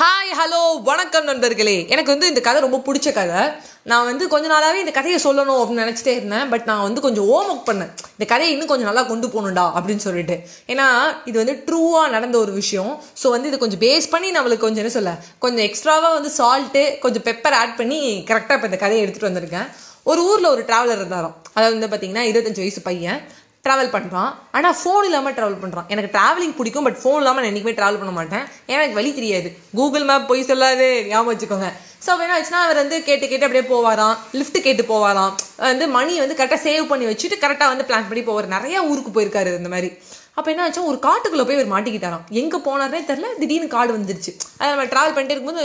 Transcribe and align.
Hi 0.00 0.30
hello 0.38 0.60
வணக்கம் 0.86 1.26
நண்பர்களே. 1.28 1.74
எனக்கு 1.92 2.10
வந்து 2.12 2.30
இந்த 2.30 2.40
கதை 2.46 2.60
ரொம்ப 2.64 2.78
பிடிச்ச 2.86 3.08
கதை. 3.18 3.42
நான் 3.90 4.06
வந்து 4.08 4.24
கொஞ்ச 4.32 4.46
நாளாகவே 4.52 4.78
இந்த 4.84 4.92
கதையை 4.96 5.18
சொல்லணும் 5.24 5.60
அப்படின்னு 5.60 5.84
நினச்சிட்டே 5.84 6.14
இருந்தேன். 6.18 6.48
பட் 6.52 6.64
நான் 6.70 6.82
வந்து 6.86 7.00
கொஞ்சம் 7.04 7.26
ஹோம் 7.28 7.50
ஒர்க் 7.52 7.68
பண்ணேன். 7.68 7.92
இந்த 8.14 8.26
கதையை 8.32 8.48
இன்னும் 8.54 8.70
கொஞ்சம் 8.70 8.88
நல்லா 8.90 9.04
கொண்டு 9.10 9.28
போகணும்டா 9.34 9.66
அப்படின்னு 9.76 10.04
சொல்லிட்டு. 10.06 10.36
ஏன்னா 10.72 10.86
இது 11.30 11.36
வந்து 11.42 11.54
ட்ரூவாக 11.68 12.10
நடந்த 12.16 12.38
ஒரு 12.44 12.52
விஷயம். 12.60 12.92
ஸோ 13.22 13.30
வந்து 13.34 13.48
இது 13.50 13.62
கொஞ்சம் 13.64 13.82
பேஸ் 13.86 14.10
பண்ணி 14.14 14.30
நம்மளுக்கு 14.38 14.64
கொஞ்சம் 14.66 14.84
என்ன 14.84 14.94
சொல்ல 14.98 15.12
கொஞ்சம் 15.46 15.64
எக்ஸ்ட்ராவாக 15.68 16.12
வந்து 16.18 16.32
சால்ட்டு 16.40 16.84
கொஞ்சம் 17.04 17.26
பெப்பர் 17.28 17.58
ஆட் 17.60 17.78
பண்ணி 17.82 18.00
கரெக்டாக 18.32 18.58
இப்போ 18.58 18.70
இந்த 18.72 18.80
கதையை 18.84 19.04
எடுத்துகிட்டு 19.04 19.30
வந்திருக்கேன். 19.30 19.70
ஒரு 20.10 20.22
ஊரில் 20.30 20.52
ஒரு 20.54 20.64
ட்ராவலர் 20.70 21.00
இருந்தாராம். 21.02 21.36
அதாவது 21.56 21.74
வந்து 21.76 21.92
பார்த்தீங்கன்னா 21.92 22.26
இருபத்தஞ்சு 22.30 22.64
வயசு 22.64 22.82
பையன். 22.90 23.20
ட்ராவல் 23.66 23.92
பண்ணுறான் 23.94 24.30
ஆனால் 24.56 24.76
ஃபோன் 24.80 25.06
இல்லாமல் 25.08 25.34
ட்ராவல் 25.36 25.62
பண்ணுறான் 25.62 25.88
எனக்கு 25.94 26.10
ட்ராவலிங் 26.16 26.56
பிடிக்கும் 26.58 26.86
பட் 26.86 26.98
ஃபோன் 27.02 27.20
இல்லாமல் 27.22 27.42
நான் 27.42 27.50
என்றைக்குமே 27.50 27.76
ட்ராவல் 27.78 28.00
பண்ண 28.00 28.12
மாட்டேன். 28.18 28.44
ஏன்னா 28.70 28.80
எனக்கு 28.80 29.00
வழி 29.00 29.10
தெரியாது. 29.18 29.50
கூகுள் 29.78 30.06
மேப் 30.10 30.28
போய் 30.30 30.48
சொல்லாது 30.50 30.88
ஞாபகம் 31.12 31.32
வச்சுக்கோங்க. 31.32 31.68
ஸோ 32.04 32.10
அப்போ 32.12 32.24
என்ன 32.24 32.34
ஆச்சுன்னா 32.38 32.62
அவர் 32.64 32.80
வந்து 32.82 32.96
கேட்டு 33.08 33.26
கேட்டு 33.28 33.46
அப்படியே 33.46 33.64
போவாராம். 33.70 34.16
லிஃப்ட் 34.38 34.58
கேட்டு 34.66 34.84
போவாராம். 34.90 35.32
வந்து 35.68 35.86
மணி 35.96 36.14
வந்து 36.24 36.36
கரெக்டாக 36.40 36.62
சேவ் 36.66 36.90
பண்ணி 36.90 37.06
வச்சுட்டு 37.10 37.38
கரெக்டாக 37.44 37.72
வந்து 37.72 37.86
பிளான் 37.90 38.08
பண்ணி 38.10 38.24
போவார். 38.26 38.54
நிறையா 38.56 38.80
ஊருக்கு 38.90 39.12
போயிருக்காரு 39.16 39.52
இந்த 39.60 39.70
மாதிரி. 39.74 39.90
அப்போ 40.38 40.48
என்ன 40.52 40.62
ஆச்சா 40.66 40.82
ஒரு 40.90 40.98
காட்டுக்குள்ளே 41.06 41.44
போய் 41.48 41.56
இவர் 41.58 41.70
மாட்டிக்கிட்டாராம். 41.74 42.24
எங்கே 42.40 42.58
போனார்னே 42.66 43.00
தெரில 43.10 43.26
திடீர்னு 43.40 43.68
காடு 43.74 43.90
வந்துருச்சு. 43.96 44.32
அதை 44.58 44.68
நம்ம 44.72 44.86
ட்ராவல் 44.92 45.14
பண்ணிட்டு 45.16 45.34
இருக்கும்போது 45.34 45.64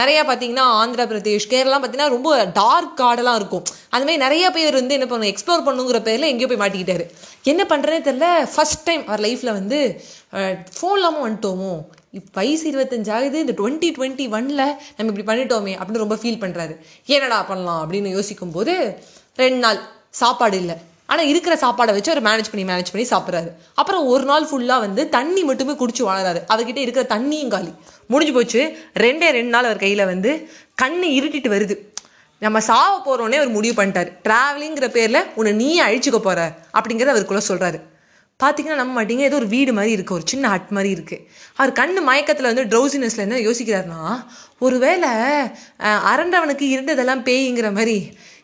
நிறையா 0.00 0.22
பார்த்தீங்கன்னா 0.30 0.64
ஆந்திரா 0.80 1.04
பிரதேஷ் 1.10 1.48
கேரளா 1.52 1.78
பார்த்தீங்கன்னா 1.80 2.14
ரொம்ப 2.16 2.30
டார்க் 2.60 2.94
காடெல்லாம் 3.02 3.38
இருக்கும். 3.40 3.66
அது 3.94 4.04
மாதிரி 4.06 4.22
நிறைய 4.24 4.46
பேர் 4.56 4.78
வந்து 4.80 4.96
என்ன 4.98 5.08
பண்ணணும் 5.10 5.32
எக்ஸ்ப்ளோர் 5.32 5.66
பண்ணுங்கிற 5.68 6.00
பேரில் 6.08 6.30
எங்கேயோ 6.30 6.50
போய் 6.52 6.62
மாட்டிக்கிட்டாரு. 6.64 7.06
என்ன 7.52 7.62
பண்ணுறேனே 7.74 8.00
தெரில 8.08 8.28
ஃபஸ்ட் 8.54 8.84
டைம் 8.88 9.04
அவர் 9.10 9.24
லைஃப்பில் 9.26 9.56
வந்து 9.60 9.78
ஃபோன் 10.78 10.98
இல்லாமல் 11.00 11.24
வந்துட்டோமோ? 11.26 11.72
வயசு 12.36 12.64
இருபத்தஞ்சாகுது 12.70 13.38
இந்த 13.44 13.54
டுவெண்ட்டி 13.60 13.88
டுவெண்ட்டி 13.96 14.26
ஒனில் 14.36 14.66
நம்ம 14.96 15.08
இப்படி 15.12 15.26
பண்ணிட்டோமே 15.30 15.72
அப்படின்னு 15.78 16.04
ரொம்ப 16.04 16.16
ஃபீல் 16.22 16.42
பண்ணுறாரு 16.44 16.74
என்னடா 17.14 17.38
பண்ணலாம் 17.50 17.80
அப்படின்னு 17.84 18.16
யோசிக்கும் 18.18 18.54
போது 18.58 18.74
ரெண்டு 19.42 19.60
நாள் 19.64 19.80
சாப்பாடு 20.20 20.56
இல்லை. 20.62 20.76
ஆனால் 21.12 21.28
இருக்கிற 21.32 21.54
சாப்பாடை 21.64 21.92
வச்சு 21.96 22.12
அவர் 22.12 22.24
மேனேஜ் 22.28 22.50
பண்ணி 22.52 22.64
மேனேஜ் 22.70 22.92
பண்ணி 22.92 23.06
சாப்பிட்றாரு. 23.12 23.50
அப்புறம் 23.80 24.02
ஒரு 24.12 24.24
நாள் 24.30 24.48
ஃபுல்லாக 24.50 24.84
வந்து 24.86 25.02
தண்ணி 25.16 25.42
மட்டுமே 25.50 25.74
குடிச்சு 25.82 26.02
வளராது 26.08 26.40
அவர்கிட்ட 26.52 26.80
இருக்கிற 26.84 27.04
தண்ணியும் 27.14 27.52
காலி. 27.54 27.72
முடிஞ்சு 28.12 28.34
போச்சு. 28.38 28.62
ரெண்டே 29.04 29.28
ரெண்டு 29.38 29.52
நாள் 29.56 29.68
அவர் 29.70 29.84
கையில் 29.84 30.10
வந்து 30.12 30.32
கண்ணு 30.82 31.08
இருட்டிட்டு 31.18 31.50
வருது. 31.56 31.76
நம்ம 32.42 32.58
சாவ 32.70 32.90
போகிறோன்னே 33.06 33.38
அவர் 33.40 33.54
முடிவு 33.58 33.74
பண்ணிட்டார். 33.78 34.10
ட்ராவலிங்கிற 34.26 34.88
பேரில் 34.96 35.22
உன்னை 35.38 35.52
நீயே 35.62 35.80
அழிச்சுக்க 35.86 36.18
போகிற 36.26 36.40
அப்படிங்கிறத 36.78 37.14
அவருக்குள்ளே 37.14 37.44
சொல்கிறாரு 37.50 37.80
பார்த்தீங்கன்னா 38.40 38.80
நம்ம 38.80 38.92
மாட்டிங்க. 38.96 39.24
ஏதோ 39.28 39.36
ஒரு 39.40 39.48
வீடு 39.54 39.72
மாதிரி 39.78 39.94
இருக்குது 39.96 40.16
ஒரு 40.18 40.24
சின்ன 40.32 40.48
ஹட் 40.52 40.72
மாதிரி 40.76 40.90
இருக்குது 40.96 41.24
அவர் 41.58 41.72
கண்ணு 41.80 42.00
மயக்கத்தில் 42.08 42.48
வந்து 42.50 42.64
ட்ரௌசினஸில் 42.72 43.24
என்ன 43.24 43.38
யோசிக்கிறாருன்னா 43.46 44.02
ஒருவேளை 44.66 45.10
அரண்டவனுக்கு 46.10 46.66
இருந்ததெல்லாம் 46.74 47.24
பேய்ங்கிற 47.28 47.70
மாதிரி 47.78 47.96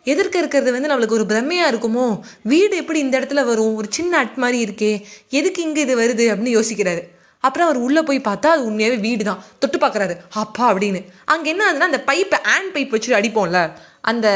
எதிர்க்க 0.05 0.39
இருக்கிறது 0.39 0.73
வந்து 0.75 0.91
நம்மளுக்கு 0.93 1.19
ஒரு 1.19 1.27
பிரமையாக 1.33 1.73
இருக்குமோ? 1.73 2.07
வீடு 2.43 2.77
எப்படி 2.77 2.99
இந்த 2.99 3.21
இடத்துல 3.21 3.45
வரும்? 3.45 3.75
ஒரு 3.81 3.89
சின்ன 3.91 4.19
அட் 4.19 4.39
மாதிரி 4.45 4.59
இருக்கே. 4.65 4.93
எதுக்கு 5.29 5.63
இங்கே 5.63 5.81
இது 5.87 5.95
வருது 6.01 6.25
அப்படின்னு 6.33 6.57
யோசிக்கிறாரு. 6.59 7.03
அப்புறம் 7.45 7.69
அவர் 7.69 7.81
உள்ளே 7.87 8.03
போய் 8.03 8.27
பார்த்தா 8.29 8.51
அது 8.57 8.65
உண்மையாகவே 8.65 9.01
வீடு 9.09 9.25
தான் 9.25 9.43
தொட்டு 9.59 9.79
பார்க்குறாரு. 9.79 10.15
அப்பா 10.45 10.73
அப்படின்னு. 10.73 11.01
அங்கே 11.25 11.51
என்ன 11.51 11.65
ஆகுதுன்னா 11.69 11.89
அந்த 11.91 12.03
பைப்பை 12.07 12.39
ஹேண்ட் 12.51 12.75
பைப் 12.75 12.95
வச்சுட்டு 12.95 13.19
அடிப்போம்ல? 13.21 13.61
அந்த 14.01 14.29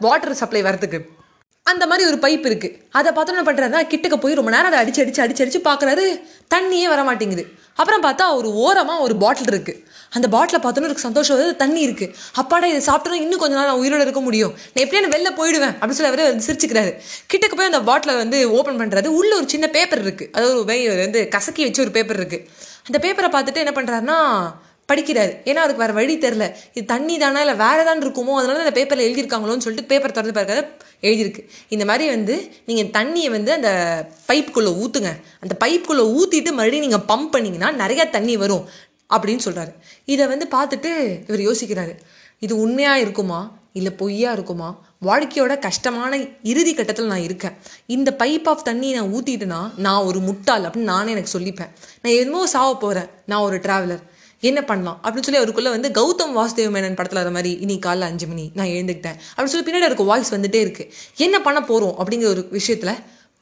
வாட்டர் 0.00 0.40
சப்ளை 0.40 0.62
வரதுக்கு 0.62 0.98
அந்த 1.70 1.84
மாதிரி 1.90 2.08
ஒரு 2.10 2.18
பைப் 2.24 2.46
இருக்கு. 2.48 2.68
அதை 2.98 3.10
பார்த்து 3.12 3.34
என்ன 3.34 3.44
பண்ணுறாருன்னா 3.46 3.80
கிட்டக்க 3.92 4.16
போய் 4.24 4.38
ரொம்ப 4.38 4.50
நேரம் 4.54 4.72
அதை 4.72 4.78
அடிச்சு 4.82 5.00
அடிச்சு 5.04 5.22
அடிச்சு 5.24 5.42
அடிச்சு 5.44 5.60
பார்க்குறாரு. 5.68 6.04
தண்ணியே 6.54 6.86
வர 6.92 7.02
மாட்டேங்குது. 7.08 7.44
அப்புறம் 7.80 8.02
பார்த்தா 8.06 8.24
ஒரு 8.40 8.48
ஓரமாக 8.64 9.04
ஒரு 9.06 9.14
பாட்டில் 9.22 9.50
இருக்கு. 9.54 9.74
அந்த 10.16 10.26
பாட்டில் 10.34 10.60
பார்த்தோன்னு 10.64 10.88
எனக்கு 10.88 11.06
சந்தோஷம் 11.06 11.36
வருது. 11.38 11.56
தண்ணி 11.62 11.80
இருக்கு. 11.86 12.06
அப்பாடா 12.32 12.66
இதை 12.66 12.80
சாப்பிட்டா 12.80 13.18
இன்னும் 13.24 13.38
கொஞ்ச 13.38 13.54
நாள் 13.56 13.70
நான் 13.70 13.80
உயிரோட 13.80 14.04
இருக்க 14.06 14.20
முடியும். 14.20 14.52
நான் 14.74 14.84
எப்படியா 14.84 15.02
நான் 15.04 15.14
வெளில 15.16 15.30
போயிடுவேன் 15.40 15.74
அப்படின்னு 15.78 15.98
சொல்லி 15.98 16.12
அவரு 16.12 16.28
வந்து 16.30 16.46
சிரிச்சுக்கிறாரு. 16.48 16.92
கிட்டக்க 17.32 17.54
போய் 17.56 17.70
அந்த 17.72 17.80
பாட்டிலை 17.90 18.16
வந்து 18.16 18.38
ஓப்பன் 18.58 18.80
பண்ணுறாரு 18.80 19.10
உள்ள 19.20 19.32
ஒரு 19.36 19.48
சின்ன 19.54 19.68
பேப்பர் 19.68 20.02
இருக்கு. 20.06 20.28
அதாவது 20.32 20.56
ஒரு 20.92 21.02
வந்து 21.06 21.28
கசக்கி 21.34 21.64
வச்சு 21.64 21.82
ஒரு 21.82 21.90
பேப்பர் 21.90 22.16
இருக்கு. 22.16 22.40
அந்த 22.88 22.98
பேப்பரை 23.04 23.30
பார்த்துட்டு 23.36 23.64
என்ன 23.64 23.74
பண்ணுறாருன்னா 23.76 24.18
படிக்கிறார். 24.90 25.32
ஏன்னா 25.50 25.60
அதுக்கு 25.64 25.82
வேறு 25.82 25.94
வழி 26.00 26.14
தெரில 26.24 26.44
இது 26.76 26.84
தண்ணி 26.92 27.14
தானா 27.22 27.40
இல்லை 27.44 27.56
வேறு 27.64 27.80
ஏதாவது 27.84 28.04
இருக்குமோ 28.06 28.34
அதனால 28.40 28.64
அந்த 28.64 28.74
பேப்பரில் 28.78 29.06
எழுதியிருக்காங்களோன்னு 29.08 29.64
சொல்லிட்டு 29.66 29.90
பேப்பர் 29.92 30.16
திறந்து 30.16 30.36
பார்க்கறத 30.38 30.64
எழுதியிருக்கு. 31.08 31.42
இந்த 31.74 31.84
மாதிரி 31.90 32.04
வந்து 32.14 32.34
நீங்கள் 32.68 32.90
தண்ணியை 32.98 33.30
வந்து 33.36 33.52
அந்த 33.58 33.70
பைப்புக்குள்ளே 34.28 34.72
ஊற்றுங்க 34.82 35.12
அந்த 35.44 35.54
பைப்புக்குள்ளே 35.64 36.04
ஊற்றிட்டு 36.18 36.52
மறுபடியும் 36.58 36.86
நீங்கள் 36.88 37.06
பம்ப் 37.12 37.34
பண்ணிங்கன்னா 37.36 37.70
நிறையா 37.82 38.06
தண்ணி 38.16 38.36
வரும் 38.44 38.64
அப்படின்னு 39.14 39.44
சொல்கிறாரு 39.48 39.72
இதை 40.12 40.24
வந்து 40.26 40.46
பார்த்துட்டு 40.56 40.90
இவர் 41.28 41.46
யோசிக்கிறாரு. 41.48 41.94
இது 42.38 42.54
உண்மையாக 42.64 43.02
இருக்குமா? 43.04 43.40
இல்லை 43.78 43.90
பொய்யா 44.00 44.30
இருக்குமா? 44.36 44.68
வாழ்க்கையோட 45.06 45.54
கஷ்டமான 45.58 46.18
இறுதி 46.50 46.72
கட்டத்தில் 46.74 47.10
நான் 47.12 47.24
இருக்கேன். 47.28 47.56
இந்த 47.96 48.10
பைப் 48.18 48.46
ஆஃப் 48.52 48.64
தண்ணி 48.68 48.88
நான் 48.92 49.12
ஊற்றிட்டேன்னா 49.16 49.60
நான் 49.86 50.06
ஒரு 50.10 50.20
முட்டாள் 50.28 50.64
அப்படின்னு 50.66 50.92
நானே 50.92 51.10
எனக்கு 51.14 51.32
சொல்லிப்பேன். 51.38 51.72
நான் 52.02 52.16
என்னமோ 52.20 52.46
சாவ 52.54 52.70
போகிறேன் 52.84 53.10
நான் 53.26 53.44
ஒரு 53.48 53.58
ட்ராவலர் 53.66 54.02
என்ன 54.40 54.62
பண்ணலாம்? 54.62 55.00
அப்படின்னு 55.04 55.22
சொல்லி 55.22 55.40
அவருக்குள்ள 55.40 55.70
வந்து 55.70 55.88
கௌதம் 55.88 56.38
வாசுதேவ 56.38 56.70
மேனன் 56.70 56.94
படத்தில் 56.94 57.18
வர 57.18 57.30
மாதிரி 57.30 57.58
இனி 57.60 57.78
காலைல 57.86 58.00
அஞ்சு 58.00 58.26
மணி 58.26 58.50
நான் 58.54 58.66
எழுந்துக்கிட்டேன். 58.66 59.14
அப்படின்னு 59.36 59.44
சொல்லி 59.44 59.72
பின்னாடி 59.72 59.84
இருக்க 59.84 60.02
வாய்ஸ் 60.02 60.34
வந்துட்டே 60.34 60.54
இருக்கு. 60.54 60.92
என்ன 61.16 61.40
பண்ண 61.40 61.62
போகிறோம் 61.62 61.96
அப்படிங்கிற 61.98 62.24
ஒரு 62.24 62.48
விஷயத்தில் 62.50 62.94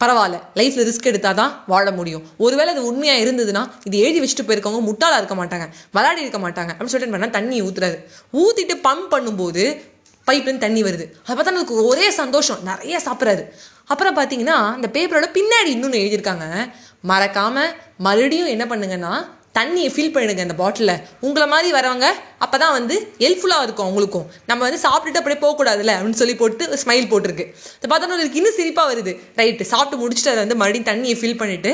பரவாயில்ல. 0.05 0.41
லைஃப்பில் 0.55 0.93
ரிஸ்க் 0.93 1.03
எடுத்தால் 1.03 1.34
தான் 1.34 1.65
வாழ 1.66 1.91
முடியும். 1.91 2.22
ஒருவேளை 2.37 2.72
அது 2.72 2.87
உண்மையாக 2.87 3.25
இருந்ததுன்னா 3.25 3.71
இது 3.84 3.99
எழுதி 3.99 4.21
வச்சுட்டு 4.21 4.47
போயிருக்கவங்க 4.47 4.81
முட்டாளாக 4.81 5.16
இருக்க 5.16 5.34
மாட்டாங்க. 5.34 5.69
விளையாடி 5.93 6.21
இருக்க 6.21 6.50
மாட்டாங்க. 6.50 6.69
அப்படின்னு 6.69 6.84
சொல்லிட்டு 6.84 7.00
என்ன 7.00 7.11
பண்ணா 7.11 7.26
தண்ணி 7.26 7.62
ஊத்துறாரு. 7.62 8.05
ஊற்றிட்டு 8.32 8.81
பம்ப் 8.84 9.15
பண்ணும்போது 9.15 9.81
பைப்லேருந்து 10.26 10.59
தண்ணி 10.59 10.82
வருது. 10.82 11.11
அதை 11.26 11.37
பார்த்தா 11.37 11.53
நமக்கு 11.53 11.84
ஒரே 11.84 12.11
சந்தோஷம். 12.11 12.62
நிறைய 12.62 13.00
சாப்பிட்றாரு. 13.05 13.44
அப்புறம் 13.87 14.16
பார்த்தீங்கன்னா 14.16 14.72
அந்த 14.75 14.88
பேப்பரோட 14.93 15.25
பின்னாடி 15.32 15.66
இன்னொன்று 15.66 15.99
எழுதியிருக்காங்க. 15.99 16.71
மறக்காமல் 17.00 17.75
மறுபடியும் 17.99 18.47
என்ன 18.47 18.65
பண்ணுங்கன்னா 18.65 19.43
தண்ணியை 19.59 19.88
ஃபில் 19.94 20.12
பண்ணிடுங்க 20.15 20.42
அந்த 20.47 20.56
பாட்டிலில் 20.60 21.00
உங்களை 21.26 21.47
மாதிரி 21.53 21.69
வரவங்க 21.76 22.06
அப்போ 22.44 22.56
தான் 22.62 22.75
வந்து 22.78 22.94
ஹெல்ப்ஃபுல்லாக 23.22 23.66
இருக்கும் 23.66 23.87
அவங்களுக்கும் 23.87 24.26
நம்ம 24.50 24.60
வந்து 24.66 24.81
சாப்பிட்டுட்டு 24.87 25.20
அப்படியே 25.20 25.41
போகக்கூடாதுல்ல 25.44 25.92
அப்படின்னு 25.97 26.20
சொல்லி 26.22 26.34
போட்டு 26.41 26.78
ஸ்மைல் 26.82 27.10
போட்டிருக்கு. 27.12 27.44
இதை 27.78 27.88
பார்த்தோன்னா 27.93 28.19
இதுக்கு 28.25 28.41
இன்னும் 28.41 28.56
சிரிப்பாக 28.60 28.88
வருது. 28.93 29.12
ரைட்டு 29.41 29.66
சாப்பிட்டு 29.72 30.00
முடிச்சுட்டு 30.03 30.32
அதை 30.32 30.41
வந்து 30.44 30.59
மறுபடியும் 30.62 30.88
தண்ணியை 30.91 31.16
ஃபில் 31.20 31.38
பண்ணிவிட்டு 31.43 31.72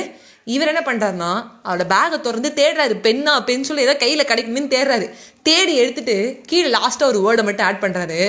இவர் 0.55 0.71
என்ன 0.73 0.83
பண்ணுறாருன்னா 0.87 1.31
அவரோட 1.69 1.85
பேகை 1.95 2.19
திறந்து 2.27 2.51
தேடுறாரு. 2.61 2.95
பென்னா 3.07 3.33
பென்சில் 3.49 3.85
ஏதோ 3.87 3.95
கையில் 4.03 4.29
கிடைக்குமேன்னு 4.31 4.73
தேடுறாரு. 4.77 5.07
தேடி 5.49 5.73
எடுத்துட்டு 5.83 6.17
கீழே 6.51 6.69
லாஸ்ட்டாக 6.77 7.11
ஒரு 7.13 7.21
வேர்டை 7.27 7.45
மட்டும் 7.49 7.67
ஆட் 7.69 7.83
பண்ணுறாரு 7.85 8.21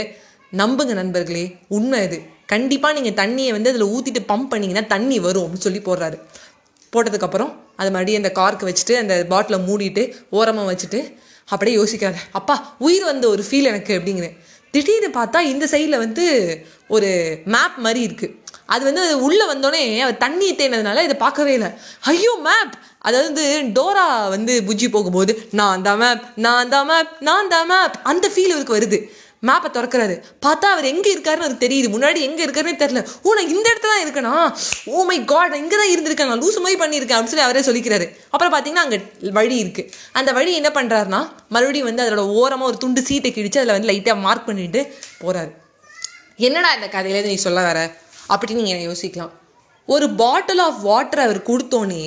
நம்புங்க 0.62 0.94
நண்பர்களே 1.00 1.44
உண்மை 1.78 2.00
இது 2.08 2.18
கண்டிப்பாக 2.54 2.96
நீங்கள் 2.98 3.18
தண்ணியை 3.20 3.52
வந்து 3.58 3.72
அதில் 3.72 3.92
ஊற்றிட்டு 3.96 4.22
பம்ப் 4.32 4.50
பண்ணீங்கன்னா 4.54 4.86
தண்ணி 4.94 5.18
வரும் 5.26 5.44
அப்படின்னு 5.46 5.68
சொல்லி 5.68 5.82
போடுறாரு. 5.90 6.18
போட்டதுக்கப்புறம் 6.94 7.52
அது 7.80 7.90
மறுபடியும் 7.96 8.22
அந்த 8.24 8.32
கார்க்கு 8.40 8.70
வச்சுட்டு 8.70 8.96
அந்த 9.02 9.14
பாட்டிலை 9.34 9.60
மூடிட்டு 9.70 10.04
ஓரமாக 10.40 10.68
வச்சுட்டு 10.72 11.02
அப்படியே 11.50 11.76
யோசிக்கிறாரு 11.80 12.20
அப்பா 12.40 12.56
உயிர் 12.88 13.10
வந்த 13.12 13.26
ஒரு 13.30 13.44
ஃபீல் 13.48 13.72
எனக்கு 13.72 13.94
அப்படிங்கிறேன் 14.00 14.38
திடீர்னு 14.74 15.10
பார்த்தா 15.20 15.40
இந்த 15.54 15.66
சைடில் 15.74 16.04
வந்து 16.06 16.26
ஒரு 16.96 17.10
மேப் 17.56 17.78
மாதிரி 17.86 18.02
இருக்குது 18.10 18.36
அது 18.74 18.84
வந்து 18.88 19.04
உள்ளே 19.28 19.46
வந்தோடனே 19.52 19.82
அவர் 20.04 20.22
தண்ணி 20.26 20.50
தேனதுனால 20.60 21.04
இதை 21.08 21.16
பார்க்கவே 21.24 21.54
இல்லை. 21.58 21.70
ஐயோ 22.12 22.34
மேப் 22.48 22.76
அதாவது 23.08 23.28
வந்து 23.30 23.46
டோரா 23.78 24.06
வந்து 24.36 24.54
புஜ்ஜி 24.68 24.88
போகும்போது 24.96 25.32
நான் 25.60 25.84
தான் 25.88 26.00
மேப் 26.04 26.24
நான் 26.46 26.72
தான் 26.74 26.88
மேப் 26.92 27.12
நான் 27.28 27.52
தான் 27.54 27.68
மேப் 27.72 27.96
அந்த 28.12 28.26
ஃபீல் 28.34 28.54
இவருக்கு 28.54 28.78
வருது. 28.78 29.00
மேப்பை 29.50 29.70
திறக்கிறாரு. 29.76 30.16
பார்த்தா 30.46 30.68
அவர் 30.74 30.88
எங்கே 30.92 31.10
இருக்காருன்னு 31.16 31.46
அவருக்கு 31.46 31.66
தெரியுது. 31.66 31.88
முன்னாடி 31.94 32.20
எங்கே 32.28 32.44
இருக்காருன்னு 32.46 32.82
தெரியல. 32.84 33.02
ஓ 33.26 33.34
நான் 33.38 33.52
இந்த 33.56 33.66
இடத்துல 33.72 33.92
தான் 33.94 34.04
இருக்கேனா? 34.06 34.34
ஓ 34.94 35.04
மை 35.10 35.18
காட் 35.32 35.52
நான் 35.54 35.64
இங்கே 35.64 35.78
தான் 35.82 35.92
இருந்திருக்கேன். 35.94 36.30
நான் 36.32 36.42
லூசு 36.44 36.60
மாதிரி 36.66 36.80
பண்ணியிருக்கேன் 36.84 37.18
அப்படின்னு 37.18 37.34
சொல்லி 37.34 37.48
அவரே 37.48 37.64
சொல்லிக்கிறாரு. 37.70 38.08
அப்புறம் 38.34 38.54
பார்த்தீங்கன்னா 38.54 38.86
அங்கே 38.88 39.00
வழி 39.40 39.58
இருக்குது 39.64 39.90
அந்த 40.20 40.32
வழி 40.40 40.54
என்ன 40.60 40.72
பண்ணுறாருனா 40.78 41.22
மறுபடியும் 41.56 41.90
வந்து 41.90 42.04
அதோட 42.06 42.26
ஓரமாக 42.42 42.70
ஒரு 42.72 42.80
துண்டு 42.84 43.04
சீட்டை 43.10 43.32
கிழிச்சு 43.38 43.62
அதில் 43.62 43.76
வந்து 43.78 43.92
லைட்டாக 43.92 44.18
மார்க் 44.26 44.48
பண்ணிட்டு 44.50 44.84
போகிறாரு 45.24 45.52
என்னடா 46.48 46.70
இந்த 46.78 46.88
கதையிலேருந்து 46.94 47.34
நீ 47.36 47.42
சொல்ல 47.48 47.62
வர? 47.70 47.80
அப்படின்னு 48.34 48.68
நீங்கள் 48.68 48.86
யோசிக்கலாம். 48.90 49.34
ஒரு 49.94 50.06
பாட்டில் 50.22 50.62
ஆஃப் 50.66 50.80
வாட்டர் 50.90 51.24
அவர் 51.26 51.40
கொடுத்தோன்னே 51.50 52.06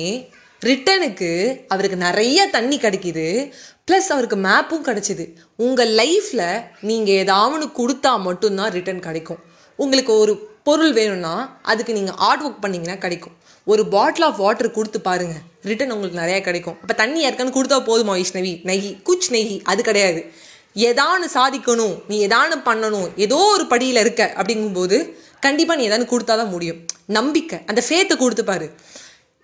ரிட்டனுக்கு 0.61 1.29
அவருக்கு 1.67 1.97
நிறைய 1.97 2.47
தண்ணி 2.47 2.77
கிடைக்கிது. 2.77 3.51
ப்ளஸ் 3.87 4.09
அவருக்கு 4.13 4.37
மேப்பும் 4.37 4.85
கிடைச்சிது. 4.87 5.25
உங்கள் 5.55 5.91
லைஃப்பில் 6.01 6.63
நீங்கள் 6.81 7.13
ஏதாவது 7.13 7.65
கொடுத்தா 7.79 8.19
மட்டும்தான் 8.19 8.71
ரிட்டர்ன் 8.71 8.99
கிடைக்கும். 8.99 9.41
உங்களுக்கு 9.75 10.17
ஒரு 10.17 10.35
பொருள் 10.63 10.93
வேணும்னா 10.93 11.59
அதுக்கு 11.61 11.93
நீங்கள் 11.93 12.15
ஹார்ட் 12.15 12.43
ஒர்க் 12.43 12.61
பண்ணீங்கன்னா 12.61 12.97
கிடைக்கும். 12.97 13.35
ஒரு 13.65 13.87
பாட்டில் 13.87 14.25
ஆஃப் 14.25 14.37
வாட்டர் 14.37 14.71
கொடுத்து 14.71 15.01
பாருங்கள் 15.01 15.43
ரிட்டர்ன் 15.63 15.91
உங்களுக்கு 15.91 16.21
நிறையா 16.21 16.41
கிடைக்கும். 16.41 16.77
அப்போ 16.81 16.93
தண்ணி 16.93 17.19
யாருக்கான்னு 17.25 17.55
கொடுத்தா 17.57 17.77
போதுமா 17.91 18.13
வைஷ்ணவி? 18.17 18.53
நெகி 18.71 18.91
குச் 19.09 19.29
நெகி 19.29 19.61
அது 19.63 19.83
கிடையாது. 19.83 20.33
எதானு 20.75 21.25
சாதிக்கணும். 21.33 21.95
நீ 22.07 22.27
எதானு 22.27 22.55
பண்ணணும். 22.65 23.09
ஏதோ 23.15 23.35
ஒரு 23.35 23.65
படியில் 23.65 23.95
இருக்க 23.95 24.33
அப்படிங்கும்போது 24.37 25.13
கண்டிப்பாக 25.39 25.81
நீ 25.81 25.89
எதானு 25.89 26.11
கொடுத்தா 26.11 26.35
தான் 26.41 26.49
முடியும். 26.49 26.85
நம்பிக்கை. 27.05 27.59
அந்த 27.65 27.83
ஃபேத்தை 27.89 28.15
கொடுத்து 28.17 28.43
பாரு. 28.43 28.71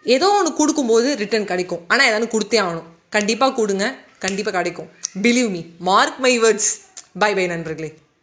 ஏதோ 0.03 0.29
ஒன்று 0.31 0.53
கொடுக்கும்போது 0.53 1.15
ரிட்டர்ன் 1.15 1.45
கிடைக்கும். 1.45 1.83
ஆனால் 1.87 2.09
ஏதானு 2.11 2.25
கொடுத்தே 2.25 2.57
ஆகணும். 2.65 2.87
கண்டிப்பாக 3.09 3.53
கொடுங்க. 3.53 3.95
கண்டிப்பாக 4.19 4.57
கிடைக்கும். 4.57 4.89
Believe 5.21 5.49
me 5.49 5.61
mark 5.79 6.17
my 6.17 6.39
words 6.41 6.71
bye 7.19 7.33
bye 7.33 7.47
நண்பர்களே. 7.47 7.97